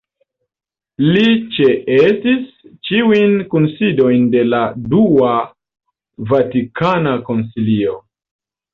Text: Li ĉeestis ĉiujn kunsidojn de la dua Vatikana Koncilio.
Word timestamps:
Li 1.15 1.25
ĉeestis 1.57 2.47
ĉiujn 2.89 3.37
kunsidojn 3.53 4.27
de 4.39 4.43
la 4.49 4.65
dua 4.97 5.37
Vatikana 6.37 7.17
Koncilio. 7.33 7.99